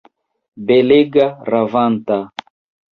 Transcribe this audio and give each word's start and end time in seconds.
Belega, 0.71 1.29
ravanta! 1.57 2.21